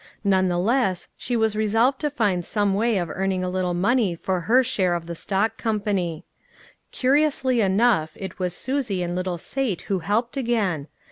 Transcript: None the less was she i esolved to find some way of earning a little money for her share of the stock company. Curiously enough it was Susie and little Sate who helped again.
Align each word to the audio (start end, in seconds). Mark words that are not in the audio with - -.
None 0.23 0.47
the 0.47 0.57
less 0.57 1.05
was 1.29 1.51
she 1.53 1.59
i 1.59 1.63
esolved 1.63 1.99
to 1.99 2.09
find 2.09 2.43
some 2.43 2.73
way 2.73 2.97
of 2.97 3.11
earning 3.11 3.43
a 3.43 3.49
little 3.49 3.75
money 3.75 4.15
for 4.15 4.39
her 4.39 4.63
share 4.63 4.95
of 4.95 5.05
the 5.05 5.13
stock 5.13 5.57
company. 5.57 6.25
Curiously 6.91 7.61
enough 7.61 8.13
it 8.19 8.39
was 8.39 8.55
Susie 8.55 9.03
and 9.03 9.15
little 9.15 9.37
Sate 9.37 9.81
who 9.83 9.99
helped 9.99 10.37
again. 10.37 10.87